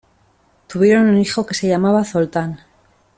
[0.67, 2.61] Tuvieron un hijo que se llamaba Zoltán.